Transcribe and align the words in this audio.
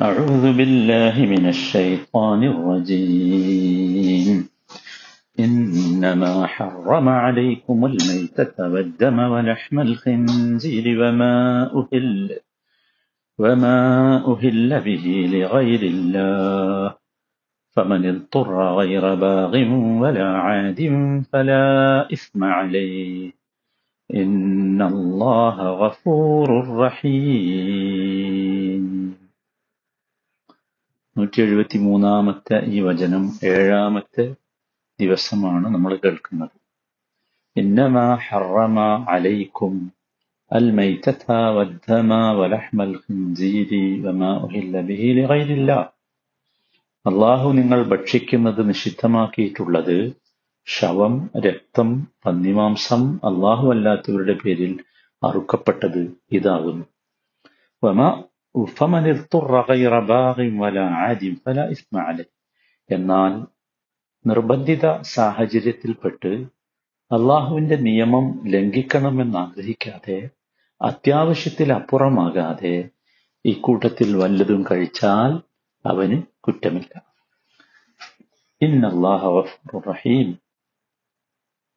أعوذ 0.00 0.56
بالله 0.56 1.26
من 1.26 1.48
الشيطان 1.48 2.44
الرجيم. 2.44 4.48
إنما 5.40 6.46
حرم 6.46 7.08
عليكم 7.08 7.86
الميتة 7.86 8.54
والدم 8.58 9.18
ولحم 9.18 9.80
الخنزير 9.80 11.02
وما 11.02 11.62
أهل 11.74 12.30
وما 13.38 13.78
أهل 14.32 14.80
به 14.80 15.28
لغير 15.32 15.82
الله. 15.82 16.94
فمن 17.70 18.06
اضطر 18.06 18.76
غير 18.78 19.14
باغ 19.14 19.56
ولا 20.02 20.28
عاد 20.28 20.80
فلا 21.32 22.08
إثم 22.12 22.44
عليه. 22.44 23.32
إن 24.14 24.82
الله 24.82 25.70
غفور 25.70 26.76
رحيم. 26.76 28.05
നൂറ്റി 31.16 31.38
എഴുപത്തി 31.42 31.78
മൂന്നാമത്തെ 31.78 32.56
ഈ 32.66 32.80
വചനം 32.80 33.22
ഏഴാമത്തെ 33.44 34.24
ദിവസമാണ് 35.00 35.66
നമ്മൾ 35.74 35.92
കേൾക്കുന്നത്. 36.04 36.56
ഹറമ 38.14 38.80
അലൈക്കും 39.08 39.74
വദ്ദമ 41.56 42.18
വലഹ്മൽ 42.40 42.92
വമാ 44.04 44.30
ഉഹില്ല 44.46 44.82
ബിഹി 44.90 45.08
അള്ളാഹു 47.06 47.48
നിങ്ങൾ 47.50 47.82
ഭക്ഷിക്കുന്നത് 47.84 48.60
നിഷിദ്ധമാക്കിയിട്ടുള്ളത് 48.68 49.96
ശവം 50.66 51.16
രക്തം 51.46 51.88
പന്നിമാംസം 52.26 53.02
അള്ളാഹു 53.24 53.66
അല്ലാത്തവരുടെ 53.70 54.36
പേരിൽ 54.44 54.74
അറുക്കപ്പെട്ടത് 55.22 56.02
ഇതാകുന്നു. 56.32 56.86
فمن 58.75 59.03
اضطر 59.09 59.51
غير 59.61 59.93
باغ 60.01 60.37
ولا 60.55 60.85
عاد 60.91 61.21
فلا 61.43 61.63
إثم 61.71 61.93
عليه 61.99 62.29
എന്നാൽ 62.89 63.33
നിർബന്ധിത 64.25 64.85
സാഹചര്യത്തിൽപ്പെട്ട് 65.11 66.31
അള്ളാഹുവിന്റെ 67.11 67.77
നിയമം 67.79 68.25
ലംഘിക്കണമെന്ന് 68.45 69.37
ആഗ്രഹിക്കാതെ 69.37 70.17
അത്യാവശ്യത്തിൽ 70.81 71.69
അപ്പുറമാകാതെ 71.71 72.75
ഇക്കൂട്ടത്തിൽ 73.45 74.09
വല്ലതും 74.15 74.61
കഴിച്ചാൽ 74.63 75.31
അവന് 75.85 76.17
കുറ്റമില്ല 76.39 76.93
ഇന്നല്ലാഹ 78.61 79.23
റഹീം 79.87 80.29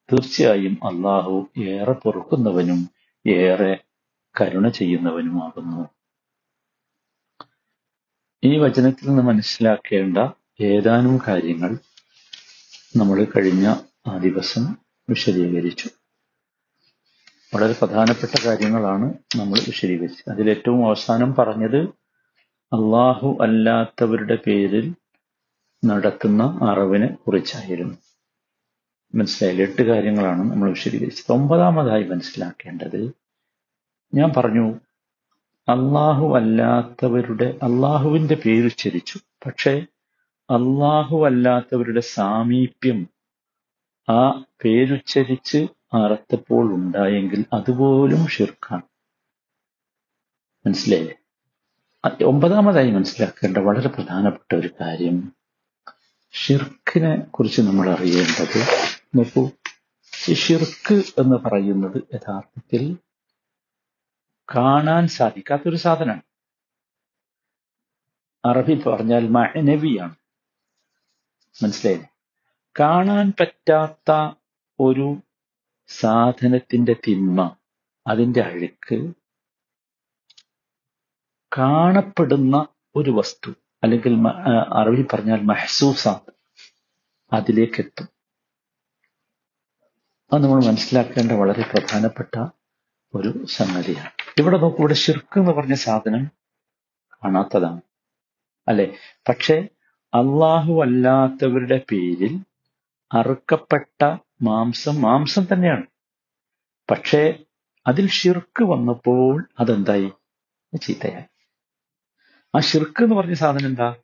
തീർച്ചയായും 0.09 0.75
അള്ളാഹു 0.91 1.35
ഏറെ 1.69 1.95
പൊറുക്കുന്നവനും 2.03 2.81
ഏറെ 3.25 3.73
കരുണ 4.35 4.69
ചെയ്യുന്നവനുമാകുന്നു 4.79 5.83
ഈ 8.44 8.58
വചനത്തിൽ 8.58 9.08
നിന്ന് 9.08 9.24
മനസ്സിലാക്കേണ്ട 9.24 10.18
ഏതാനും 10.64 11.20
കാര്യങ്ങൾ 11.28 11.78
നമ്മൾ 12.96 13.24
കഴിഞ്ഞ 13.24 13.76
ആ 14.08 14.18
ദിവസം 14.18 14.76
വിശദീകരിച്ചു. 15.10 15.90
വളരെ 17.56 17.76
പ്രധാനപ്പെട്ട 17.82 18.46
കാര്യങ്ങളാണ് 18.46 19.14
നമ്മൾ 19.36 19.60
വിശദീകരിച്ചത്. 19.68 20.32
അതിലേറ്റവും 20.32 20.88
അവസാനം 20.88 21.36
പറഞ്ഞത് 21.36 21.78
അള്ളാഹു 22.74 23.38
അല്ലാത്തവരുടെ 23.42 24.38
പേരിൽ 24.48 24.96
നടത്തുന്ന 25.86 26.60
അറിവിനെ 26.62 27.08
കുറിച്ചായിരുന്നു. 27.08 27.96
മനസ്സിലായില്ല? 29.16 29.62
എട്ട് 29.62 29.82
കാര്യങ്ങളാണ് 29.82 30.52
നമ്മൾ 30.52 30.70
വിശദീകരിച്ചത്. 30.70 31.32
ഒമ്പതാമതായി 31.32 32.04
മനസ്സിലാക്കേണ്ടത് 32.04 33.12
ഞാൻ 34.14 34.32
പറഞ്ഞു 34.38 34.80
അള്ളാഹു 35.68 36.36
അല്ലാത്തവരുടെ 36.36 37.60
അള്ളാഹുവിന്റെ 37.64 38.36
പേര് 38.46 38.72
ചരിച്ചു 38.78 39.20
പക്ഷേ 39.46 39.86
അള്ളാഹു 40.50 41.26
അല്ലാത്തവരുടെ 41.26 42.00
സാമീപ്യം 42.00 43.08
ആ 44.10 44.46
പേരുച്ചരിച്ച് 44.66 45.68
അറത്തപ്പോൾ 45.94 46.74
ഉണ്ടായെങ്കിൽ 46.74 47.46
അതുപോലും 47.54 48.28
ഷിർക്കാണ്. 48.28 48.82
മനസ്സിലായില്ലേ? 50.66 51.16
ഒമ്പതാമതായി 52.26 52.92
മനസ്സിലാക്കേണ്ട 52.92 53.58
വളരെ 53.58 53.88
പ്രധാനപ്പെട്ട 53.88 54.56
ഒരു 54.56 54.70
കാര്യം 54.82 55.32
ഷിർക്കിനെ 56.32 57.20
കുറിച്ച് 57.20 57.62
നമ്മൾ 57.62 57.90
അറിയേണ്ടത് 57.90 58.60
നോക്കൂ 59.16 59.50
ഷിർക്ക് 60.34 60.94
എന്ന് 60.94 61.36
പറയുന്നത് 61.36 62.04
യഥാർത്ഥത്തിൽ 62.14 62.98
കാണാൻ 64.56 65.08
സാധിക്കാത്തൊരു 65.08 65.76
സാധനമാണ്. 65.76 66.22
അറബി 68.46 68.84
പറഞ്ഞാൽ 68.84 69.28
മഹനവിയാണ് 69.30 70.16
മനസ്സിലായി 71.64 72.02
കാണാൻ 72.80 73.34
പറ്റാത്ത 73.40 74.12
ഒരു 74.80 75.08
സാധനത്തിന്റെ 75.88 76.94
തിന്മ 76.94 77.56
അതിന്റെ 78.08 78.42
അഴുക്ക് 78.42 79.14
കാണപ്പെടുന്ന 81.58 82.68
ഒരു 82.96 83.10
വസ്തു 83.10 83.52
അല്ലെങ്കിൽ 83.84 84.14
അറബി 84.74 85.06
പറഞ്ഞാൽ 85.14 85.42
മഹസൂസാത്ത് 85.42 86.32
അതിലേക്കെത്തും. 87.34 88.08
അത് 90.34 90.44
നമ്മൾ 90.44 90.66
മനസ്സിലാക്കേണ്ട 90.66 91.32
വളരെ 91.32 91.62
പ്രധാനപ്പെട്ട 91.62 92.59
ഒരു 93.16 93.46
സംഗതിയാണ്. 93.46 94.10
ഇവിടെ 94.38 94.58
നോക്കൂ 94.58 94.80
ഇവിടെ 94.80 94.94
ശിർക്ക് 94.94 95.40
എന്ന് 95.40 95.52
പറഞ്ഞ 95.52 95.74
സാധനം 95.74 96.26
കാണാത്തതാണ്. 97.24 97.82
അല്ലെ? 98.68 98.98
പക്ഷെ 99.30 99.70
അള്ളാഹു 100.14 100.82
അല്ലാത്തവരുടെ 100.82 101.82
പേരിൽ 101.92 102.46
അറുക്കപ്പെട്ട 103.14 104.18
മാംസം 104.42 105.02
മാംസം 105.02 105.46
തന്നെയാണ്. 105.54 105.84
പക്ഷേ 106.92 107.44
അതിൽ 107.88 108.10
ഷിർക്ക് 108.10 108.64
വന്നപ്പോൾ 108.64 109.50
അതെന്തായി? 109.60 110.12
ചീത്തയായി. 110.82 111.24
ആ 112.56 112.60
ഷിർക്ക് 112.60 113.04
എന്ന് 113.04 113.16
പറഞ്ഞ 113.16 113.34
സാധനം 113.34 113.66
എന്താ? 113.66 113.96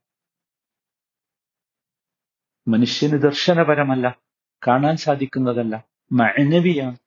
മനുഷ്യന് 2.67 3.21
ദർശനപരമല്ല 3.21 4.17
കാണാൻ 4.67 4.97
സാധിക്കുന്നതല്ല 4.97 5.83
മഴനവിയാണ് 6.11 6.97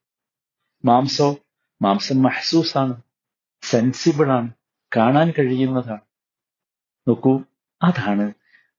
മാംസോ 0.84 1.36
മാംസം 1.82 2.22
മഹസൂസാണ് 2.22 3.02
സെൻസിബിളാണ് 3.62 4.52
കാണാൻ 4.96 5.32
കഴിയുന്നതാണ്. 5.38 6.00
നോക്കൂ 7.08 7.40
അതാണ് 7.82 8.32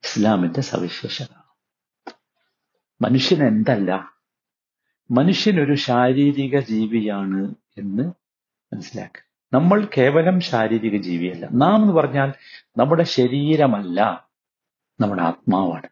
ഇസ്ലാമിന്റെ 0.04 0.62
സവിശേഷത. 0.62 1.54
മനുഷ്യൻ 3.02 3.48
എന്തല്ല 3.48 4.20
മനുഷ്യൻ 5.12 5.64
ഒരു 5.64 5.76
ശാരീരിക 5.76 6.60
ജീവിയാണ് 6.60 7.56
എന്ന് 7.78 8.04
മനസ്സിലാക്കുക. 8.74 9.30
നമ്മൾ 9.54 9.88
കേവലം 9.98 10.42
ശാരീരിക 10.42 11.02
ജീവിയല്ല. 11.02 11.48
നാം 11.54 11.76
എന്ന് 11.76 11.94
പറഞ്ഞാൽ 11.94 12.34
നമ്മുടെ 12.78 13.04
ശരീരമല്ല 13.04 14.30
നമ്മുടെ 15.02 15.22
ആത്മാവാണ്. 15.22 15.90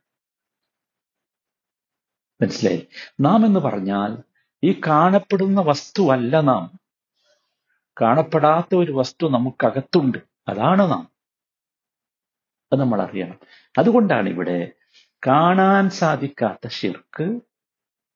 മനസ്സിലായി? 2.41 2.87
നാം 3.19 3.45
എന്ന് 3.45 3.59
പറഞ്ഞാൽ 3.59 4.17
ഈ 4.63 4.81
കാണപ്പെടുന്ന 4.87 5.61
വസ്തുവല്ല 5.61 6.41
നാം. 6.41 6.86
കാണപ്പെടാത്ത 8.01 8.75
ഒരു 8.75 8.91
വസ്തു 8.91 9.29
നമുക്കകത്തുണ്ട്. 9.29 10.17
അതാണ് 10.47 10.91
നാം. 10.91 11.11
അത് 12.73 12.79
നമ്മൾ 12.79 13.01
അറിയണം 13.01 13.39
അതുകൊണ്ടാണ് 13.77 14.29
ഇവിടെ 14.29 14.71
കാണാൻ 15.27 15.89
സാധിക്കാത്ത 15.89 16.67
ശിർക്ക്. 16.67 17.39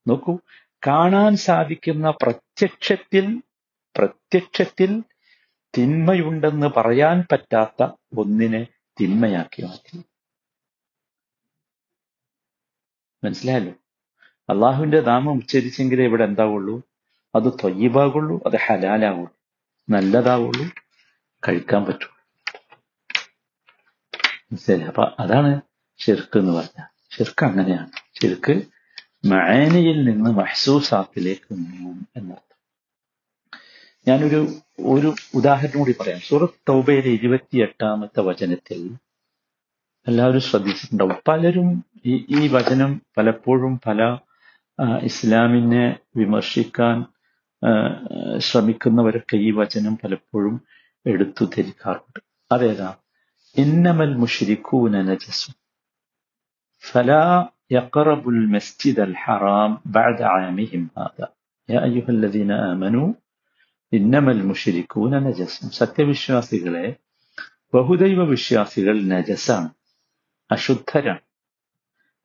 നോക്കൂ 0.08 0.40
കാണാൻ 0.88 1.36
സാധിക്കുന്ന 1.36 2.12
പ്രത്യക്ഷത്തിൽ 2.12 3.42
പ്രത്യക്ഷത്തിൽ 3.97 5.03
തിന്മയുണ്ടെന്ന് 5.78 6.68
പറയാൻ 6.78 7.24
പറ്റാത്ത 7.31 7.84
ഒന്നിനെ 8.18 8.68
തിന്മയാക്കി 9.01 9.62
മാറ്റി. 9.62 10.04
മനസ്സിലായല്ലോ? 13.24 13.74
അള്ളാഹുവിന്റെ 14.50 15.01
നാമം 15.01 15.33
ഉച്ചരിച്ചെങ്കിലേ 15.33 16.04
ഇവിടെ 16.04 16.24
എന്താവുള്ളൂ? 16.24 16.81
അത് 17.36 17.54
തൊയ്യബാകുള്ളൂ 17.63 18.39
അത് 18.45 18.57
ഹലാലാവുള്ളൂ. 18.57 19.41
നല്ലതാവുള്ളൂ. 19.89 20.66
കഴിക്കാൻ 21.48 21.86
പറ്റുള്ളൂ 21.86 22.18
മനസ്സിലായി 24.51 24.81
അപ്പൊ 24.81 25.12
അതാണ് 25.19 25.62
ഷിർക്ക് 26.00 26.38
എന്ന് 26.39 26.51
പറഞ്ഞ 26.51 26.83
ഷിർക്ക് 27.16 27.45
അങ്ങനെയാണ്. 27.45 27.89
ഷിർക്ക് 28.22 28.62
മഅനയിൽ 29.25 30.04
നിന്ന് 30.04 30.30
മഹസൂസാത്തിലേക്ക് 30.30 31.54
നീങ്ങും 31.54 32.07
എന്നർത്ഥം. 32.16 32.57
ഞാനൊരു 34.07 34.48
ഒരു 34.80 35.16
ഉദാഹരണം 35.36 35.80
കൂടി 35.80 35.95
പറയാം. 36.01 36.19
സൂറത്ത് 36.19 36.60
തൗബയിലെ 36.69 37.10
ഇരുപത്തിയെട്ടാമത്തെ 37.10 38.22
വചനത്തിൽ 38.22 38.89
എല്ലാവരും 40.07 40.42
ശ്രദ്ധിച്ചിട്ടുണ്ടാവും. 40.42 41.16
പലരും 41.28 41.86
ഈ 42.06 42.25
ഈ 42.30 42.48
വചനം 42.48 43.01
പലപ്പോഴും 43.18 43.81
പല 43.88 44.18
ഇസ്ലാമിനെ 45.04 46.00
വിമർശിക്കാൻ 46.16 47.06
ശ്രമിക്കുന്നവരൊക്കെ 48.41 49.37
ഈ 49.38 49.50
വചനം 49.58 49.94
പലപ്പോഴും 50.03 50.56
എടുത്തു 51.06 51.44
ധരിക്കാറുണ്ട് 51.55 52.20
അതേതാ 52.50 52.91
إنما 53.56 54.05
المشركون 54.05 54.94
نجس 55.05 55.41
فلا 56.85 57.26
يقربوا 57.70 58.32
المسجد 58.32 58.99
الحرام 59.00 59.70
بعد 59.88 60.19
عامهم 60.32 60.82
هذا 60.97 61.26
يا 61.69 61.79
أيها 61.87 62.11
الذين 62.11 62.50
آمنوا 62.73 63.08
إنما 63.93 64.31
المشركون 64.32 65.12
نجس 65.26 65.53
സത്യവിശ്വാസികളെ 65.81 66.87
ബഹുദൈവ 67.73 68.20
വിശ്വാസികൾ 68.32 68.94
നജസാണ് 69.12 69.70
അശുദ്ധരാണ് 70.50 71.23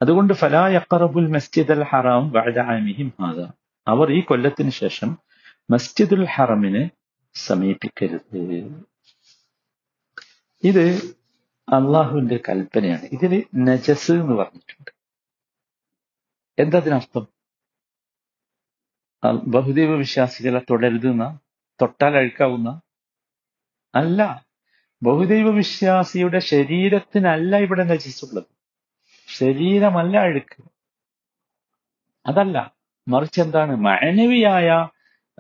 അതുകൊണ്ട് 0.02 0.34
ഫലാ 0.42 0.64
യഖറബുൽ 0.76 1.28
മസ്ജിദ് 1.36 1.74
അൽ 1.76 1.84
ഹറാം 1.90 2.24
ബഅദ 2.36 2.60
ആമിഹിം 2.74 3.10
ഹാദ 3.20 3.40
അവർ 3.88 4.08
ഈ 4.12 4.22
കൊല്ലത്തിന് 4.30 4.72
ശേഷം 4.82 5.10
മസ്ജിദുൽ 5.71 6.25
ഹറമിനെ 6.25 6.91
സമീപിക്കരുത്. 7.35 8.85
ഇത് 10.65 11.17
അള്ളാഹുവിന്റെ 11.69 12.41
കൽപ്പനയാണ്. 12.49 13.03
ഇതിന് 13.03 13.69
നജസ് 13.69 14.13
എന്ന് 14.13 14.35
പറഞ്ഞിട്ടുണ്ട്. 14.35 14.91
എന്താ 16.59 16.79
അതിനർത്ഥം? 16.79 17.27
ബഹുദൈവ 19.47 19.95
വിശ്വാസികളെ 19.95 20.61
തുടരുത് 20.71 21.09
എന്ന 21.11 21.39
തൊട്ടാൽ 21.83 22.17
അഴുക്കാവുന്ന? 22.17 22.81
അല്ല. 23.95 24.47
ബഹുദൈവ 25.03 25.51
വിശ്വാസിയുടെ 25.51 26.39
ശരീരത്തിനല്ല 26.39 27.57
ഇവിടെ 27.57 27.85
നജസ്സുള്ളത്. 27.85 28.45
ശരീരമല്ല 29.29 30.17
അഴുക്ക്. 30.17 30.63
അതല്ല. 32.27 32.75
മറിച്ച് 33.09 33.41
എന്താണ്? 33.41 33.77
മാനവിയായ 33.77 34.89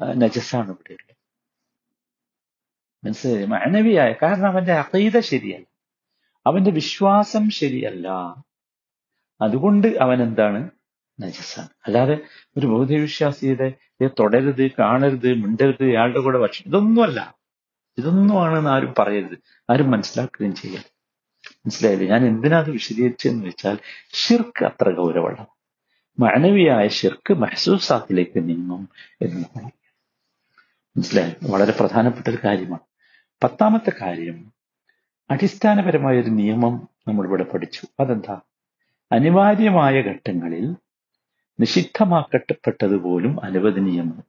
ആ, 0.02 0.12
നജസാണ് 0.12 0.68
ഇവിടെ 0.68 0.92
ഉള്ളത്. 0.92 1.16
മനസ്സിലായി? 3.06 3.46
മാനവിയായ 3.46 4.14
കാരണം 4.22 4.46
അവന്റെ 4.46 4.72
അതീത 4.72 5.20
ശരിയല്ല. 5.20 5.66
അവന്റെ 6.46 6.70
വിശ്വാസം 6.70 7.50
ശരിയല്ല. 7.50 8.08
അതുകൊണ്ട് 9.40 9.86
അവൻ 9.86 10.22
എന്താണ് 10.22 10.70
നജസാണ്. 11.20 11.68
അല്ലാതെ 11.86 12.18
ഒരു 12.56 12.66
ബൗദ്ധവിശ്വാസിയുടെ 12.66 13.74
തുടരുത് 14.06 14.70
കാണരുത് 14.70 15.34
മിണ്ടരുത് 15.34 15.84
ഇയാളുടെ 15.84 16.20
കൂടെ 16.20 16.38
ഭക്ഷണം 16.38 16.68
ഇതൊന്നുമല്ല. 16.68 17.36
ഇതൊന്നുമാണെന്ന് 17.98 18.70
ആരും 18.70 18.94
പറയരുത്. 18.98 19.38
ആരും 19.72 19.90
മനസ്സിലാക്കുകയും 19.90 20.54
ചെയ്യരുത്. 20.54 20.96
മനസ്സിലായില്ലേ? 21.50 22.08
ഞാൻ 22.08 22.26
എന്തിനാ 22.26 22.58
അത് 22.58 22.70
വിശദീകരിച്ചെന്ന് 22.70 23.46
വെച്ചാൽ 23.46 23.78
ഷിർക്ക് 24.12 24.64
അത്ര 24.64 24.90
ഗൗരവമുള്ള. 24.90 25.46
മാനവിയായ 26.20 26.88
ഷിർക്ക് 26.88 27.34
മഹസൂസാത്തിലേക്ക് 27.34 28.48
നീങ്ങും 28.48 28.88
എന്ന് 29.22 29.70
മനസ്സിലായി? 30.96 31.50
വളരെ 31.50 31.72
പ്രധാനപ്പെട്ട 31.80 32.28
ഒരു 32.30 32.38
കാര്യമാണ്. 32.44 32.80
പത്താമത്തെ 33.44 33.92
കാര്യം 34.02 34.52
അടിസ്ഥാനപരമായ 35.30 36.20
ഒരു 36.20 36.30
നിയമം 36.30 36.88
നമ്മൾ 37.08 37.26
ഇവിടെ 37.26 37.44
പഠിച്ചു. 37.44 37.86
അതെന്താ? 38.00 38.40
അനിവാര്യമായ 39.12 40.00
ഘട്ടങ്ങളിൽ 40.00 40.76
നിഷിദ്ധമാക്കപ്പെട്ടതുപോലും 41.60 43.44
അനുവദനീയമാണ് 43.44 44.22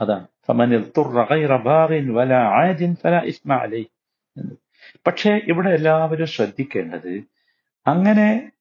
അതാണ്. 0.00 0.26
പക്ഷേ 5.06 5.30
ഇവിടെ 5.30 5.68
എല്ലാവരും 5.70 6.26
ശ്രദ്ധിക്കേണ്ടത് 6.26 7.24
അങ്ങനെ 7.86 8.52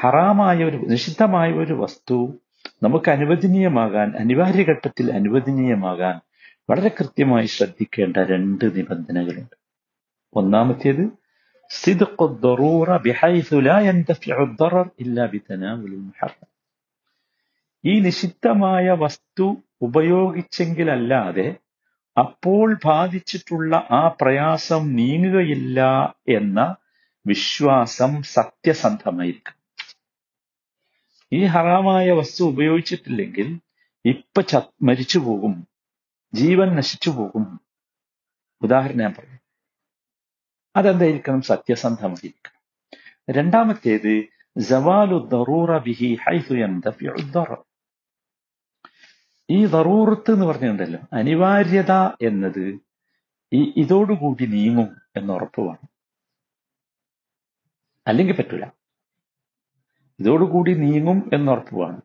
ഹറാമായ 0.00 0.64
ഒരു 0.64 0.76
നിഷിദ്ധമായ 0.76 1.52
ഒരു 1.52 1.72
വസ്തു 1.72 2.34
നമുക്ക് 2.82 3.10
അനുവദനീയമാകാൻ 3.10 4.16
അനിവാര്യ 4.16 4.62
ഘട്ടത്തിൽ 4.62 5.12
അനുവദനീയമാകാൻ 5.12 6.16
വളരെ 6.70 6.88
കൃത്യമായി 6.88 7.46
ശ്രദ്ധിക്കേണ്ട 7.46 8.16
രണ്ട് 8.16 8.64
നിബന്ധനകളുണ്ട്. 8.76 9.56
ഒന്നാമത്തേത് 10.36 11.04
ഈ 17.84 17.94
നിഷിദ്ധമായ 18.00 18.86
വസ്തു 18.98 19.46
ഉപയോഗിച്ചെങ്കിലല്ലാതെ 19.82 21.48
അപ്പോൾ 22.16 22.74
ബാധിച്ചിട്ടുള്ള 22.84 23.88
ആ 23.90 24.16
പ്രയാസം 24.20 24.96
നീങ്ങുകയില്ല 24.96 25.80
എന്ന 26.28 26.60
വിശ്വാസം 27.26 28.22
സത്യസന്ധമായിരിക്കും 28.34 29.55
ഈ 31.32 31.44
ഹറാമായ 31.44 32.10
വസ്തു 32.10 32.44
ഉപയോഗിച്ചിട്ടില്ലെങ്കിൽ 32.44 33.60
ഇപ്പൊ 34.04 34.42
ച 34.42 34.56
മരിച്ചു 34.82 35.18
പോകും. 35.18 35.68
ജീവൻ 36.34 36.76
നശിച്ചു 36.76 37.10
പോകും. 37.10 37.60
ഉദാഹരണം 38.62 38.98
ഞാൻ 38.98 39.14
പറയും. 39.18 39.40
അതെന്തായിരിക്കണം? 40.76 41.42
സത്യസന്ധമായിരിക്കണം. 41.42 42.56
രണ്ടാമത്തേത് 43.30 44.24
ജവാലു 44.58 45.28
ദറൂറ 45.32 45.78
ബിഹി 45.78 46.14
ഹൈഫു 46.14 46.54
ഈ 49.50 49.66
ദറൂറത്ത് 49.66 50.30
എന്ന് 50.30 50.46
പറഞ്ഞിട്ടുണ്ടല്ലോ 50.46 50.98
അനിവാര്യത 51.12 51.92
എന്നത് 52.22 52.78
ഈ 53.52 53.72
ഇതോടുകൂടി 53.76 54.46
നീങ്ങും 54.46 54.96
എന്ന് 55.16 55.32
ഉറപ്പ് 55.32 55.60
വേണം. 55.60 55.88
അല്ലെങ്കിൽ 58.06 58.36
പറ്റൂല. 58.36 58.64
ഇതോടുകൂടി 60.20 60.74
നീങ്ങും 60.74 61.30
എന്നുറപ്പുമാണ് 61.32 62.00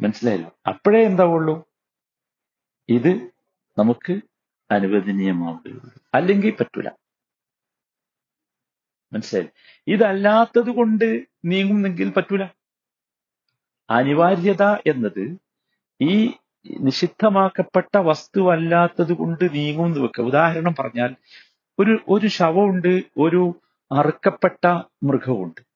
മനസ്സിലായല്ലോ? 0.00 0.50
അപ്പോഴേ 0.68 1.04
എന്താവുള്ളൂ? 1.04 1.64
ഇത് 2.88 3.30
നമുക്ക് 3.78 4.20
അനുവദനീയമാവുകയുള്ളൂ. 4.70 5.92
അല്ലെങ്കിൽ 6.14 6.54
പറ്റൂല. 6.54 6.88
മനസ്സിലായി 9.12 9.48
ഇതല്ലാത്തത് 9.86 10.70
കൊണ്ട് 10.70 11.26
നീങ്ങുന്നെങ്കിൽ 11.44 12.10
പറ്റൂല. 12.10 12.44
അനിവാര്യത 13.90 14.62
എന്നത് 14.62 15.36
ഈ 16.00 16.32
നിഷിദ്ധമാക്കപ്പെട്ട 16.80 17.96
വസ്തുവല്ലാത്തത് 17.96 19.12
കൊണ്ട് 19.12 19.54
നീങ്ങും 19.54 19.86
എന്ന് 19.86 20.00
വെക്കുക. 20.00 20.24
ഉദാഹരണം 20.24 20.74
പറഞ്ഞാൽ 20.78 21.16
ഒരു 21.78 21.98
ഒരു 22.08 22.26
ശവമുണ്ട് 22.26 23.02
ഒരു 23.18 23.60
അറുക്കപ്പെട്ട 23.92 24.66
മൃഗവുമുണ്ട് 25.02 25.71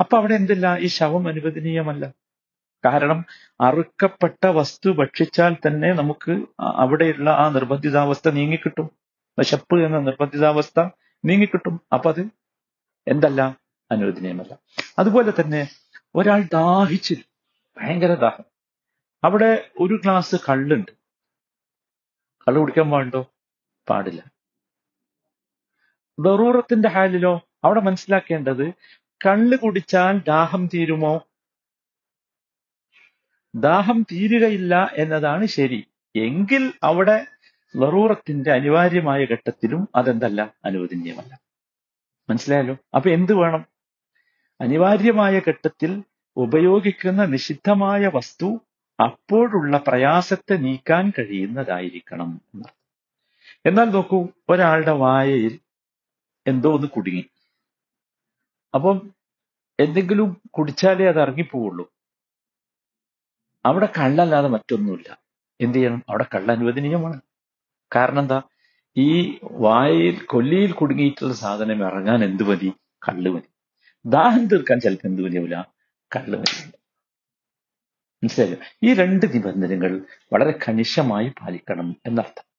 അപ്പൊ 0.00 0.18
അവിടെ 0.18 0.34
എന്തില്ല? 0.34 0.76
ഈ 0.76 0.86
ശവം 0.86 1.28
അനുവദനീയമല്ല. 1.28 2.12
കാരണം 2.84 3.24
അറുക്കപ്പെട്ട 3.60 4.46
വസ്തു 4.46 4.90
ഭക്ഷിച്ചാൽ 4.90 5.56
തന്നെ 5.66 5.92
നമുക്ക് 5.92 6.46
അവിടെയുള്ള 6.60 7.30
ആ 7.30 7.48
നിർബന്ധിതാവസ്ഥ 7.48 8.28
നീങ്ങിക്കിട്ടും. 8.28 8.90
വിശപ്പ് 9.38 9.84
എന്ന 9.84 9.98
നിർബന്ധിതാവസ്ഥ 9.98 10.88
നീങ്ങിക്കിട്ടും. 11.24 11.80
അപ്പൊ 11.92 12.12
അത് 12.12 12.20
എന്തല്ല? 13.08 13.56
അനുവദനീയമല്ല. 13.90 14.58
അതുപോലെ 14.98 15.30
തന്നെ 15.30 15.68
ഒരാൾ 16.14 16.42
ദാഹിച്ചു 16.42 17.16
ഭയങ്കര 17.78 18.14
ദാഹം. 18.14 18.44
അവിടെ 19.24 19.70
ഒരു 19.80 19.94
ഗ്ലാസ് 19.94 20.36
കള്ളുണ്ട്. 20.48 20.92
കള്ള് 22.48 22.60
കുടിക്കാൻ 22.60 22.90
പാടുണ്ടോ? 22.90 23.26
പാടില്ല. 23.88 24.24
ദറൂറത്തിന്റെ 26.20 26.88
ഹാലിലോ? 26.88 27.40
അവിടെ 27.64 27.80
മനസ്സിലാക്കേണ്ടത് 27.80 28.72
കള്ള് 29.26 29.56
കുടിച്ചാൽ 29.56 30.22
ദാഹം 30.26 30.66
തീരുമോ? 30.66 31.26
ദാഹം 33.54 34.06
തീരുകയില്ല 34.12 34.90
എന്നതാണ് 34.94 35.46
ശരി. 35.46 35.86
എങ്കിൽ 36.16 36.72
അവിടെ 36.82 37.26
ലറൂറത്തിന്റെ 37.76 38.52
അനിവാര്യമായ 38.52 39.24
ഘട്ടത്തിലും 39.24 39.88
അതെന്തല്ല? 39.94 40.54
അനുവദനീയമല്ല. 40.64 41.40
മനസ്സിലായല്ലോ? 42.30 42.76
അപ്പൊ 42.94 43.10
എന്ത് 43.10 43.32
വേണം? 43.32 43.66
അനിവാര്യമായ 44.60 45.40
ഘട്ടത്തിൽ 45.48 46.02
ഉപയോഗിക്കുന്ന 46.36 47.24
നിഷിദ്ധമായ 47.24 48.10
വസ്തു 48.14 48.60
അപ്പോഴുള്ള 49.02 49.84
പ്രയാസത്തെ 49.88 50.54
നീക്കാൻ 50.54 51.12
കഴിയുന്നതായിരിക്കണം 51.18 52.40
എന്നാൽ 53.66 53.84
നോക്കൂ 53.84 54.28
ഒരാളുടെ 54.48 54.90
വായയിൽ 54.90 55.60
എന്തോ 56.46 56.74
ഒന്ന് 56.74 56.86
കുടുങ്ങി. 56.86 57.24
അപ്പം 58.74 59.14
എന്തെങ്കിലും 59.80 60.42
കുടിച്ചാലേ 60.50 61.08
അത് 61.08 61.20
ഇറങ്ങിപ്പോവുള്ളൂ. 61.20 61.92
അവിടെ 63.64 63.88
കള്ളല്ലാതെ 63.98 64.48
മറ്റൊന്നുമില്ല. 64.48 65.18
എന്ത് 65.60 65.78
ചെയ്യണം? 65.78 66.02
അവിടെ 66.08 66.26
കള്ള 66.34 66.52
അനുവദനീയമാണ്. 66.52 67.20
കാരണം 67.96 68.18
എന്താ? 68.18 68.42
ഈ 68.96 69.38
വായിൽ 69.42 70.24
കൊല്ലിയിൽ 70.24 70.72
കുടുങ്ങിയിട്ടുള്ള 70.72 71.32
സാധനം 71.32 71.86
ഇറങ്ങാൻ 71.86 72.24
എന്ത് 72.24 72.42
മതി? 72.42 72.72
കള്ള് 73.08 73.30
മതി. 73.30 73.50
ദാഹം 74.06 74.46
തീർക്കാൻ 74.46 74.80
ചിലപ്പോൾ 74.80 75.08
എന്ത് 75.08 75.22
മതിയാവില്ല 75.22 75.72
കള്ള് 76.16 76.38
മതി. 76.38 76.72
മനസ്സിലായോ? 78.22 78.56
ഈ 78.82 78.94
രണ്ട് 78.94 79.26
നിബന്ധനകൾ 79.34 80.04
വളരെ 80.32 80.58
കണിശമായി 80.68 81.28
പാലിക്കണം 81.28 81.96
എന്നർത്ഥം. 82.06 82.50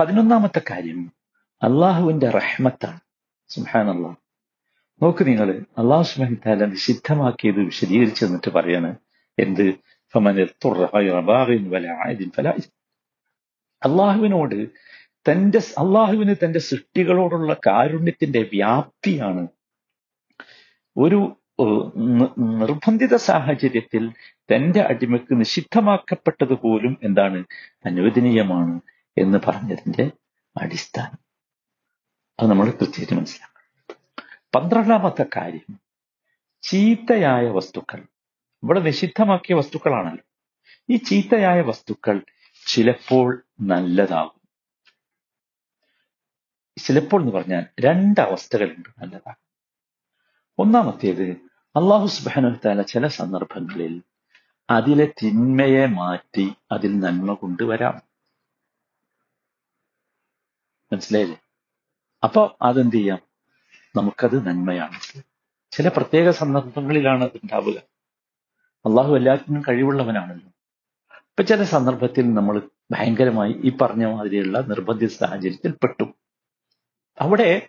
പതിനൊന്നാമത്തെ 0.00 0.62
കാര്യം 0.70 1.12
അള്ളാഹുവിന്റെ 1.62 2.30
റഹ്മത്താണ്. 2.30 3.00
സുഹാൻ 3.48 3.90
അള്ളാഹ് 3.90 4.29
നോക്ക് 5.02 5.26
നിങ്ങൾ 5.26 5.48
അള്ളാഹു 5.78 6.02
സുബാനിത്താല 6.02 6.64
നിഷിദ്ധമാക്കിയത് 6.64 7.60
വിശദീകരിച്ചു 7.60 8.24
എന്നിട്ട് 8.24 8.50
പറയാണ് 8.50 8.90
എന്ത്? 9.38 9.66
അള്ളാഹുവിനോട് 13.84 14.58
തന്റെ 15.30 15.58
അള്ളാഹുവിന് 15.58 16.34
തന്റെ 16.44 16.58
സൃഷ്ടികളോടുള്ള 16.58 17.56
കാരുണ്യത്തിന്റെ 17.66 18.42
വ്യാപ്തിയാണ്. 18.52 19.44
ഒരു 20.96 21.20
നിർബന്ധിത 22.60 23.14
സാഹചര്യത്തിൽ 23.16 24.04
തന്റെ 24.54 24.80
അടിമക്ക് 24.80 25.40
നിഷിദ്ധമാക്കപ്പെട്ടത് 25.40 26.54
പോലും 26.54 26.98
എന്താണ്? 27.02 27.44
അനുവദനീയമാണ് 27.86 28.80
എന്ന് 29.18 29.38
പറഞ്ഞതിന്റെ 29.48 30.10
അടിസ്ഥാനം. 30.56 31.20
അത് 32.40 32.50
നമ്മൾ 32.50 32.66
കൃത്യമായിട്ട് 32.70 33.14
മനസ്സിലാക്കും 33.14 33.49
പന്ത്രണ്ടാമത്തെ 34.54 35.26
കാര്യം. 35.36 35.80
ചീത്തയായ 36.62 37.46
വസ്തുക്കൾ. 37.46 38.06
ഇവിടെ 38.62 38.80
നിഷിദ്ധമാക്കിയ 38.80 39.54
വസ്തുക്കളാണല്ലോ. 39.54 40.24
ഈ 40.90 40.96
ചീത്തയായ 40.96 41.60
വസ്തുക്കൾ 41.60 42.20
ചിലപ്പോൾ 42.66 43.46
നല്ലതാകും. 43.60 44.40
ചിലപ്പോൾ 46.78 47.20
എന്ന് 47.20 47.32
പറഞ്ഞാൽ 47.32 47.66
രണ്ട് 47.80 48.20
അവസ്ഥകളുണ്ട് 48.20 48.88
നല്ലതാകും. 48.98 49.50
ഒന്നാമത്തേത് 50.58 51.30
അള്ളാഹു 51.76 52.06
സുബാനുത്താല 52.06 52.82
ചില 52.82 53.06
സന്ദർഭങ്ങളിൽ 53.06 54.02
അതിലെ 54.70 55.06
തിന്മയെ 55.06 55.86
മാറ്റി 55.86 56.54
അതിൽ 56.72 57.00
നന്മ 57.00 57.34
കൊണ്ടുവരാം. 57.34 58.02
മനസ്സിലായില്ലേ? 60.92 61.40
അപ്പൊ 62.24 62.56
അതെന്ത് 62.62 62.96
ചെയ്യാം? 62.96 63.29
നമുക്കത് 63.96 64.46
നന്മയാണ്. 64.46 65.22
ചില 65.70 65.88
പ്രത്യേക 65.88 66.30
സന്ദർഭങ്ങളിലാണ് 66.30 67.24
അത് 67.24 67.30
ഉണ്ടാവുക. 67.36 67.74
അള്ളാഹു 68.86 69.16
എല്ലാത്തിനും 69.16 69.62
കഴിവുള്ളവനാണല്ലോ. 69.68 70.46
ഇപ്പൊ 71.16 71.42
ചില 71.42 71.62
സന്ദർഭത്തിൽ 71.62 72.34
നമ്മൾ 72.34 72.68
ഭയങ്കരമായി 72.90 73.52
ഈ 73.52 73.76
പറഞ്ഞ 73.76 74.06
മാതിരിയുള്ള 74.06 74.60
നിർബന്ധിത 74.60 75.08
സാഹചര്യത്തിൽ 75.08 75.70
പെട്ടു. 75.70 76.04
അവിടെ 77.20 77.68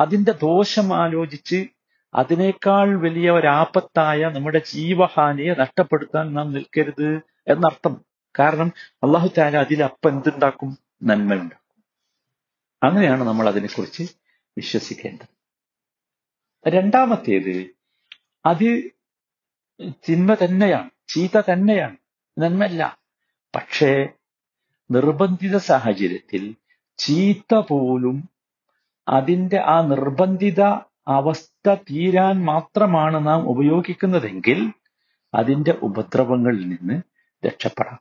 അതിന്റെ 0.00 0.32
ദോഷം 0.32 0.96
ആലോചിച്ച് 0.96 1.68
അതിനേക്കാൾ 2.14 3.00
വലിയ 3.00 3.30
ഒരാപത്തായ 3.30 4.22
നമ്മുടെ 4.24 4.62
ജീവഹാനിയെ 4.72 5.54
നഷ്ടപ്പെടുത്താൻ 5.54 6.34
നാം 6.34 6.52
നിൽക്കരുത് 6.52 7.20
എന്നർത്ഥം. 7.48 8.04
കാരണം 8.38 8.72
അള്ളാഹു 8.94 9.28
താല 9.38 9.82
അപ്പ 9.82 10.08
എന്തുണ്ടാക്കും? 10.08 10.78
നന്മയുണ്ടാക്കും. 11.02 11.82
അങ്ങനെയാണ് 12.82 13.24
നമ്മൾ 13.24 13.48
അതിനെക്കുറിച്ച് 13.48 14.02
വിശ്വസിക്കേണ്ടത്. 14.56 15.39
രണ്ടാമത്തേത് 16.68 17.74
അത് 18.46 18.90
തിന്മ 19.90 20.34
തന്നെയാണ് 20.34 20.90
ചീത്ത 21.08 21.40
തന്നെയാണ് 21.40 21.96
നന്മല്ല 22.38 22.98
പക്ഷേ 23.54 24.08
നിർബന്ധിത 24.90 25.56
സാഹചര്യത്തിൽ 25.56 26.54
ചീത്ത 26.98 27.54
പോലും 27.54 28.28
അതിന്റെ 29.08 29.60
ആ 29.60 29.80
നിർബന്ധിത 29.80 30.60
അവസ്ഥ 31.08 31.74
തീരാൻ 31.74 32.44
മാത്രമാണ് 32.44 33.26
നാം 33.26 33.48
ഉപയോഗിക്കുന്നതെങ്കിൽ 33.48 34.72
അതിന്റെ 35.34 35.70
ഉപദ്രവങ്ങളിൽ 35.82 36.68
നിന്ന് 36.68 37.02
രക്ഷപ്പെടാം. 37.46 37.98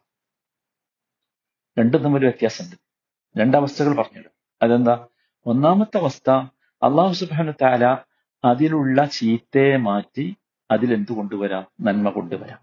രണ്ടും 1.80 2.04
തമ്മിൽ 2.04 2.22
വ്യത്യാസമുണ്ട്. 2.22 2.76
രണ്ടവസ്ഥകൾ 3.40 3.96
പറഞ്ഞിടും 3.96 4.32
അതെന്താ? 4.62 5.08
ഒന്നാമത്തെ 5.46 5.98
അവസ്ഥ 5.98 6.30
അള്ളാഹു 6.84 7.14
സുബാനു 7.14 7.52
താല 7.52 8.09
അതിലുള്ള 8.46 9.06
ചീത്തയെ 9.06 9.78
മാറ്റി 9.78 10.36
അതിലെന്ത് 10.72 11.12
കൊണ്ടുവരാം? 11.12 11.66
നന്മ 11.82 12.10
കൊണ്ടുവരാം. 12.10 12.60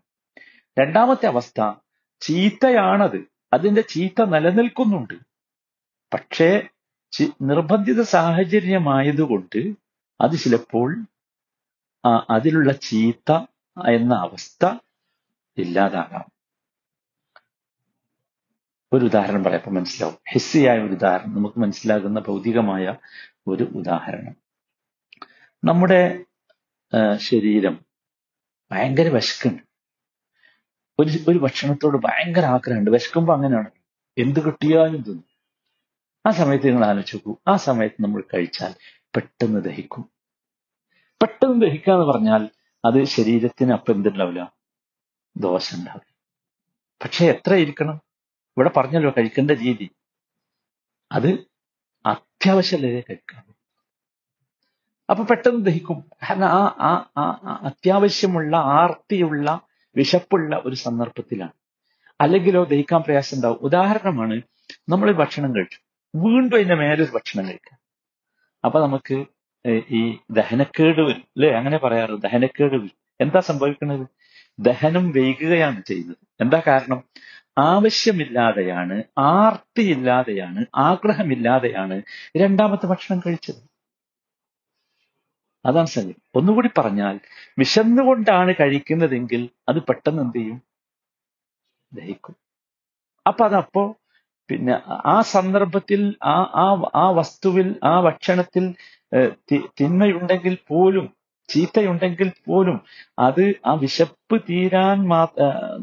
രണ്ടാമത്തെ 0.78 1.26
അവസ്ഥ 1.26 1.73
ചീത്തയാണത്. 2.21 3.25
അതിന്റെ 3.52 3.80
ചീത്ത 3.80 4.25
നിലനിൽക്കുന്നുണ്ട്. 4.25 5.14
പക്ഷേ 6.14 6.68
നിർബന്ധിത 7.42 8.02
സാഹചര്യമായതുകൊണ്ട് 8.02 9.73
അത് 10.21 10.38
ചിലപ്പോൾ 10.38 11.06
അതിലുള്ള 12.30 12.73
ചീത്ത 12.73 13.33
എന്ന 13.90 14.14
അവസ്ഥ 14.14 14.78
ഇല്ലാതാകാം. 15.59 16.25
ഒരു 18.92 19.04
ഉദാഹരണം 19.04 19.45
പറയാം. 19.45 19.75
മനസ്സിലാവും. 19.75 20.16
ഹിസ്സിയായ 20.33 20.78
ഒരു 20.78 20.92
ഉദാഹരണം. 20.92 21.35
നമുക്ക് 21.35 21.61
മനസ്സിലാകുന്ന 21.61 22.21
ഭൗതികമായ 22.21 22.95
ഒരു 23.47 23.64
ഉദാഹരണം. 23.64 24.46
നമ്മുടെ 25.64 26.25
ശരീരം 27.16 27.84
ഭയങ്കര 28.70 29.08
വിശക്കുണ്ട്. 29.08 29.62
ഒരു 30.98 31.10
ഒരു 31.28 31.38
ഭക്ഷണത്തോട് 31.38 31.96
ഭയങ്കര 31.96 32.44
ആഗ്രഹമുണ്ട്. 32.44 32.90
വിശക്കുമ്പോൾ 32.90 33.32
അങ്ങനെയാണ്. 33.32 33.70
എന്ത് 34.18 34.40
കിട്ടിയാലും 34.44 35.02
തിന്നും. 35.02 35.25
ആ 36.26 36.30
സമയത്ത് 36.30 36.66
നിങ്ങൾ 36.66 36.84
ആലോചിച്ച് 36.84 37.16
നോക്കൂ. 37.16 37.36
ആ 37.48 37.56
സമയത്ത് 37.56 38.02
നമ്മൾ 38.02 38.22
കഴിച്ചാൽ 38.34 38.75
പെട്ടെന്ന് 39.16 39.60
ദഹിക്കും. 39.64 40.10
പെട്ടെന്ന് 41.22 41.66
ദഹിക്കുക 41.66 41.92
എന്ന് 41.92 42.06
പറഞ്ഞാൽ 42.06 42.50
അത് 42.84 43.04
ശരീരത്തിന് 43.04 43.72
അപ്പം 43.72 43.94
എന്തുണ്ടാവില്ല? 43.94 44.52
ദോശ 45.36 45.75
ഉണ്ടാവില്ല 45.75 46.12
പക്ഷെ 47.04 47.26
എത്ര 47.26 47.54
ഇരിക്കണം? 47.54 47.96
ഇവിടെ 48.56 48.70
പറഞ്ഞല്ലോ 48.76 49.10
കഴിക്കേണ്ട 49.10 49.50
രീതി. 49.50 49.90
അത് 51.12 51.28
അത്യാവശ്യമല്ലേ 52.06 53.00
കഴിക്കണം 53.00 53.46
അപ്പൊ 55.10 55.25
പെട്ടെന്ന് 55.25 55.66
ദഹിക്കും. 55.66 56.00
കാരണം 56.00 56.48
ആ 56.48 56.76
ആ 56.80 57.10
ആ 57.16 57.60
അത്യാവശ്യമുള്ള 57.62 58.56
ആർത്തിയുള്ള 58.56 59.60
വിശപ്പുള്ള 59.96 60.62
ഒരു 60.64 60.75
സന്ദർഭത്തിലാണ്. 60.75 61.52
അല്ലെങ്കിലോ 62.20 62.64
ദഹിക്കാൻ 62.64 63.00
പ്രയാസം 63.00 63.36
ഉണ്ടാവും 63.36 63.56
ഉദാഹരണമാണ് 63.56 64.42
നമ്മൾ 64.88 65.12
ഭക്ഷണം 65.12 65.54
കഴിച്ചു. 65.54 65.78
വീണ്ടും 66.16 66.56
അതിന്റെ 66.56 66.75
മേലൊരു 66.75 67.12
ഭക്ഷണം 67.14 67.46
കഴിക്കാം 67.46 67.78
അപ്പൊ 68.64 68.80
നമുക്ക് 68.80 69.25
ഈ 69.90 70.18
ദഹനക്കേട് 70.30 71.00
വരും. 71.00 71.20
അല്ലെ? 71.20 71.56
അങ്ങനെ 71.56 71.78
പറയാറ്. 71.78 72.22
ദഹനക്കേട് 72.22 72.75
വരും. 72.75 72.90
എന്താ 73.20 73.40
സംഭവിക്കുന്നത്? 73.40 74.06
ദഹനം 74.58 75.10
വൈകുകയാണ് 75.10 75.82
ചെയ്യുന്നത്. 75.82 76.16
എന്താ 76.40 76.62
കാരണം? 76.66 77.02
ആവശ്യമില്ലാതെയാണ് 77.58 79.02
ആർത്തിയില്ലാതെയാണ് 79.18 80.66
ആഗ്രഹമില്ലാതെയാണ് 80.76 82.02
രണ്ടാമത്തെ 82.36 82.86
ഭക്ഷണം 82.86 83.20
കഴിച്ചത്. 83.26 83.75
അതാണ് 85.66 85.90
സംഗതി 85.94 86.14
ഒന്നുകൂടി 86.38 86.70
പറഞ്ഞാൽ 86.78 87.16
വിശന്നുകൊണ്ടാണ് 87.58 88.52
കഴിക്കുന്നതെങ്കിൽ 88.61 89.42
അത് 89.68 89.78
പെട്ടെന്ന് 89.88 90.23
എന്ത് 90.25 90.38
ചെയ്യും? 90.38 90.58
ദഹിക്കും. 91.92 92.35
അപ്പൊ 93.26 93.42
അതപ്പോ 93.49 93.82
പിന്നെ 94.50 94.75
ആ 95.06 95.16
സന്ദർഭത്തിൽ 95.35 96.00
ആ 96.26 96.37
ആ 96.56 96.66
ആ 96.94 97.06
വസ്തുവിൽ 97.18 97.68
ആ 97.85 97.94
ഭക്ഷണത്തിൽ 98.00 98.64
തിന്മയുണ്ടെങ്കിൽ 99.80 100.54
പോലും 100.70 101.06
ചീത്തയുണ്ടെങ്കിൽ 101.49 102.28
പോലും 102.46 102.76
അത് 103.18 103.42
ആ 103.66 103.73
വിശപ്പ് 103.82 104.37
തീരാൻ 104.49 104.96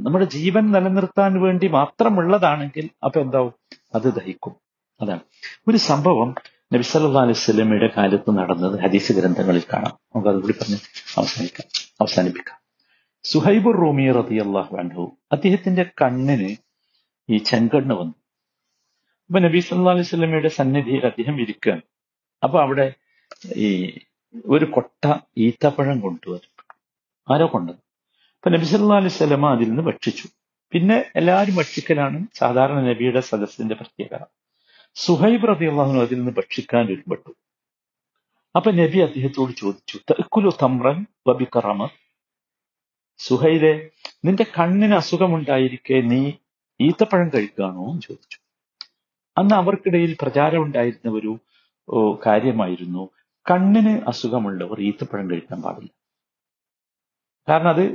നമ്മുടെ 0.05 0.25
ജീവൻ 0.35 0.65
നിലനിർത്താൻ 0.71 1.33
വേണ്ടി 1.41 1.67
മാത്രമുള്ളതാണെങ്കിൽ 1.77 2.85
അപ്പൊ 3.05 3.19
എന്താവും? 3.21 3.53
അത് 3.95 4.07
ദഹിക്കും. 4.17 4.53
അതാണ്. 5.01 5.23
ഒരു 5.67 5.79
സംഭവം 5.89 6.29
നബി 6.73 6.81
സല്ലാ 6.81 7.21
അലൈഹി 7.21 7.33
സ്വലമിയുടെ 7.33 7.89
കാലത്ത് 7.97 8.29
നടന്നത് 8.29 8.79
ഹദീസ് 8.79 9.13
ഗ്രന്ഥങ്ങളിൽ 9.13 9.63
കാണാം. 9.73 9.91
നമുക്ക് 9.91 10.29
അതുകൂടി 10.29 10.53
പറഞ്ഞ് 10.53 10.77
അവസാനിക്കാം. 11.17 11.67
അവസാനിപ്പിക്കാം. 12.01 12.57
സുഹൈബുർ 13.23 13.75
റൂമി 13.75 14.11
റളിയല്ലാഹു 14.11 14.77
അൻഹു 14.77 15.17
അദ്ദേഹത്തിന്റെ 15.31 15.83
കണ്ണിന് 16.01 16.55
ഈ 17.29 17.37
ചെങ്കണ്ണ് 17.37 17.95
വന്നു. 17.95 18.15
അപ്പൊ 19.27 19.39
നബി 19.39 19.59
സല്ലാ 19.59 19.91
അലൈഹി 19.91 20.07
സ്വലമിയുടെ 20.07 20.47
സന്നിധിയിൽ 20.47 21.05
അദ്ദേഹം 21.05 21.41
ഇരിക്കുകയാണ്. 21.41 21.81
അപ്പൊ 22.43 22.61
അവിടെ 22.61 22.93
ഈ 23.55 23.97
ഒരു 24.45 24.65
കൊട്ട 24.65 25.13
ഈത്തപ്പഴം 25.37 25.99
കൊണ്ടുവരും 25.99 26.53
ആരോ 27.33 27.47
കൊണ്ടത്. 27.47 27.75
അപ്പൊ 28.37 28.49
നബി 28.49 28.65
സല്ലാ 28.65 28.95
അലൈഹി 28.95 29.17
സ്വലമ 29.17 29.51
അതിൽ 29.51 29.67
നിന്ന് 29.67 29.83
ഭക്ഷിച്ചു. 29.83 30.27
പിന്നെ 30.71 31.05
എല്ലാവരും 31.15 31.55
ഭക്ഷിക്കലാണ് 31.55 32.27
സാധാരണ 32.33 32.81
നബിയുടെ 32.81 33.19
സദസ്സിന്റെ 33.19 33.75
പ്രത്യേകത. 33.75 34.23
സുഹൈബ് 34.95 35.47
റബി 35.49 35.65
റളിയല്ലാഹു 35.69 35.95
അതിൽ 36.03 36.17
നിന്ന് 36.19 36.33
ഭക്ഷിക്കാൻ 36.39 36.83
ഒരുപെട്ടു 36.93 37.31
അപ്പൊ 38.55 38.69
നബി 38.79 38.99
അദ്ദേഹത്തോട് 39.05 39.51
ചോദിച്ചു 39.61 39.97
തെക്കുലു 40.09 40.51
തമ്രൻ 40.63 40.97
ബബി 41.27 41.45
കറമ 41.55 41.87
സുഹൈബെ 43.19 43.73
നിന്റെ 44.25 44.45
കണ്ണിന് 44.57 44.95
അസുഖമുണ്ടായിരിക്കെ 45.01 45.97
നീ 46.11 46.21
ഈത്തപ്പഴം 46.79 47.27
കഴിക്കുകയാണോ 47.33 47.83
എന്ന് 47.89 48.03
ചോദിച്ചു. 48.07 48.37
അന്ന് 49.37 49.55
അവർക്കിടയിൽ 49.61 50.11
പ്രചാരമുണ്ടായിരുന്ന 50.21 51.11
ഒരു 51.19 51.31
കാര്യമായിരുന്നു 52.25 53.03
കണ്ണിന് 53.45 53.93
അസുഖമുള്ളവർ 54.11 54.77
ഈത്തപ്പഴം 54.89 55.25
കഴിക്കാൻ 55.31 55.59
പാടില്ല. 55.65 55.91
കാരണം 57.47 57.71
അത് 57.75 57.85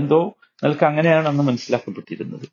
എന്തോ 0.00 0.20
നിനക്ക് 0.62 0.84
അങ്ങനെയാണെന്ന് 0.90 1.44
മനസ്സിലാക്കപ്പെട്ടിരുന്നത്. 1.50 2.46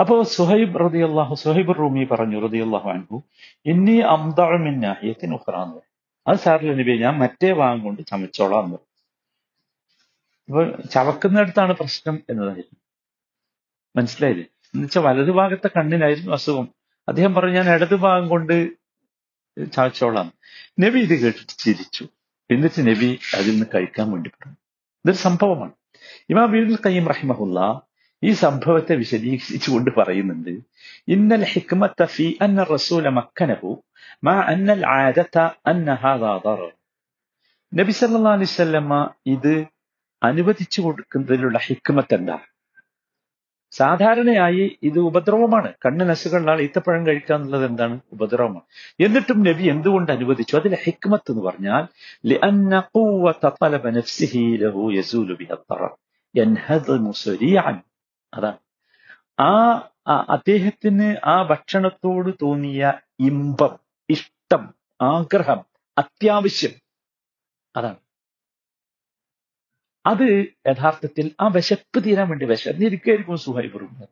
അപ്പോ 0.00 0.22
സുഹൈബ് 0.22 0.80
റതി 0.80 0.98
അള്ളാഹു 0.98 1.34
സുഹൈബ് 1.34 1.78
റൂമി 1.78 2.04
പറഞ്ഞു 2.04 2.40
റതി 2.40 2.58
അള്ളാഹു 2.58 2.90
അൻഹു 2.90 3.22
ഇന്നി 3.66 3.98
അംദഉ 3.98 5.34
ഉഹ്റാന്ന് 5.34 5.80
അത് 6.26 6.36
സാറില്ല 6.36 6.74
നബി 6.74 7.02
ഞാൻ 7.02 7.18
മറ്റേ 7.18 7.52
ഭാഗം 7.52 7.84
കൊണ്ട് 7.84 8.02
ചമച്ചോളാം. 8.02 8.74
അപ്പൊ 10.48 10.64
ചവക്കുന്നിടത്താണ് 10.64 11.72
പ്രശ്നം 11.72 12.22
എന്നതായിരുന്നു. 12.30 12.80
മനസ്സിലായില്ലേ? 13.96 14.44
എന്നുവെച്ചാൽ 14.44 15.02
വലതു 15.02 15.30
ഭാഗത്തെ 15.30 15.70
കണ്ണിനായിരുന്നു 15.76 16.32
അസുഖം. 16.32 16.68
അദ്ദേഹം 17.08 17.34
പറഞ്ഞു 17.34 17.54
ഞാൻ 17.54 17.74
ഇടതു 17.74 17.94
ഭാഗം 17.94 18.28
കൊണ്ട് 18.28 18.70
ചവച്ചോളാം 19.72 20.32
നബി 20.80 20.98
ഇത് 20.98 21.20
കേട്ടിട്ട് 21.20 21.58
ചിരിച്ചു. 21.58 22.08
എന്നിട്ട് 22.50 22.80
നബി 22.80 23.18
അതിൽ 23.36 23.50
നിന്ന് 23.50 23.66
കഴിക്കാൻ 23.74 24.10
വേണ്ടി 24.10 24.30
പറഞ്ഞു. 24.30 24.56
ഇതൊരു 25.04 25.16
സംഭവമാണ്. 25.16 25.72
ഇമാം 26.30 26.52
ബിൻ 26.52 26.76
ഖയ്യിം 26.86 27.06
റഹിമഹുല്ല 27.06 27.85
ഈ 28.22 28.32
സംഭവത്തെ 28.32 28.94
വിശദീകരിച്ചുകൊണ്ട് 28.94 29.90
പറയുന്നുണ്ട്. 29.96 30.50
ഇന്നൽ 31.08 31.44
ഹിക്മത്ത 31.44 32.04
ഫി 32.04 32.38
അന്ന 32.40 32.62
റസൂല 32.62 33.08
മക്കനഹു 33.08 33.82
മാ 34.24 34.32
അന്നൽ 34.32 34.86
ആദത 34.86 35.38
അന്ന 35.66 35.94
ഹാദാ 35.94 36.70
നബി 37.74 37.92
സല്ലല്ലാഹു 37.92 38.34
അലൈഹി 38.34 38.52
വസല്ലമ 38.52 39.10
ഇത് 39.26 39.66
അനുവദിച്ചു 40.22 40.80
കൊടുക്കുന്നതിലുള്ള 40.80 41.58
ഹിക്മത്ത് 41.58 42.14
എന്താ? 42.14 42.38
സാധാരണയായി 43.70 44.78
ഇത് 44.82 44.98
ഉപദ്രവമാണ്. 44.98 45.72
കണ്ണിന് 45.86 46.10
അസുഖമുള്ള 46.10 46.60
ഈത്തപ്പഴം 46.60 47.06
കഴിക്കുക 47.06 47.34
എന്നുള്ളത് 47.34 47.64
എന്താണ്? 47.64 48.00
ഉപദ്രവമാണ്. 48.12 48.60
എന്നിട്ടും 49.00 49.42
നബി 49.42 49.64
എന്തുകൊണ്ട് 49.68 50.12
അനുവദിച്ചു? 50.12 50.56
അതിലെ 50.56 50.76
ഹിക്മത്ത് 50.84 51.30
എന്ന് 51.30 51.42
പറഞ്ഞാൽ 51.42 51.86
അതാണ് 58.34 58.58
ആ 59.40 59.86
അദ്ദേഹത്തിന് 60.08 61.16
ആ 61.24 61.42
ഭക്ഷണത്തോട് 61.42 62.34
തോന്നിയ 62.42 62.92
ഇമ്പം 63.20 63.78
ഇഷ്ടം 64.10 64.74
ആഗ്രഹം 65.02 65.64
അത്യാവശ്യം. 65.98 66.70
അതാണ് 67.76 67.96
അത് 70.06 70.46
യഥാർത്ഥത്തിൽ 70.68 71.34
ആ 71.40 71.46
വിശപ്പ് 71.48 72.04
തീരാൻ 72.04 72.28
വേണ്ടി 72.28 72.46
വിശന്നിരിക്കുകയായിരിക്കും 72.46 73.36
സുഹൈബ് 73.36 73.80
റൂമിൽ. 73.80 74.08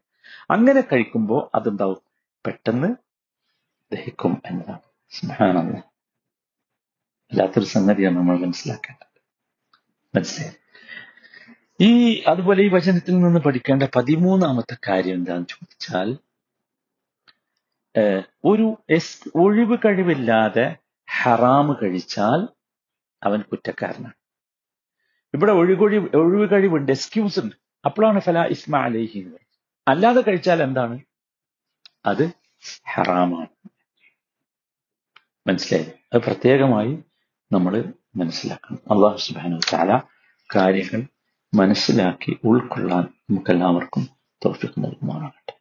അങ്ങനെ 0.50 0.80
കഴിക്കുമ്പോൾ 0.80 1.50
അതെന്താവും? 1.54 1.98
പെട്ടെന്ന് 2.46 2.94
ദഹിക്കും 3.92 4.42
എന്നതാണ്. 4.46 4.80
സ്മഹാനല്ല 5.10 5.94
അല്ലാത്തൊരു 7.32 7.64
സംഗതിയാണ് 7.64 8.16
നമ്മൾ 8.16 8.38
മനസ്സിലാക്കേണ്ടത്. 8.38 9.20
മനസ്സിലായി? 10.16 10.63
ഈ 11.80 12.22
അതുപോലെ 12.26 12.62
ഈ 12.62 12.68
വചനത്തിൽ 12.68 13.18
നിന്ന് 13.18 13.40
പഠിക്കേണ്ട 13.40 13.82
പതിമൂന്നാമത്തെ 13.96 14.76
കാര്യം 14.88 15.14
എന്താണെന്ന് 15.14 15.48
ചോദിച്ചാൽ 15.48 16.18
ഒരു 18.44 18.78
എസ് 18.90 19.28
ഒഴിവ് 19.34 19.78
കഴിവില്ലാതെ 19.84 20.76
ഹറാമ് 21.22 21.74
കഴിച്ചാൽ 21.82 22.48
അവൻ 23.22 23.40
കുറ്റക്കാരനാണ്. 23.40 24.12
ഇവിടെ 25.34 25.52
ഒഴികൊഴി 25.52 26.16
ഒഴിവ് 26.16 26.50
കഴിവുണ്ട് 26.52 26.92
എക്സ്ക്യൂസ് 26.92 27.40
ഉണ്ട്. 27.40 27.56
അപ്പോഴാണ് 27.84 28.20
ഫല 28.20 28.46
ഇസ്മ 28.46 28.86
എന്ന് 28.86 28.98
പറയുന്നത്. 28.98 29.40
അല്ലാതെ 29.88 30.20
കഴിച്ചാൽ 30.20 30.62
എന്താണ്? 30.62 31.00
അത് 32.06 32.30
ഹറാമാണ്. 32.94 33.68
മനസ്സിലായി? 35.46 35.92
അത് 36.12 36.22
പ്രത്യേകമായി 36.22 36.98
നമ്മൾ 37.52 37.84
മനസ്സിലാക്കണം. 38.16 38.78
അള്ളാഹു 38.90 39.16
സുബാനു 39.16 39.60
താല 39.72 39.98
കാര്യങ്ങൾ 40.56 41.06
മനസ്സിലാക്കി 41.54 42.32
ഉൾക്കൊള്ളാൻ 42.44 43.04
നമുക്കെല്ലാവർക്കും 43.30 44.04
തൗഫീഖ് 44.46 44.84
നൽകുമാറാകട്ടെ. 44.84 45.52